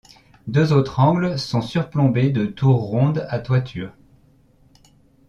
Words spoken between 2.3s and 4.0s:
de tours rondes à toiture.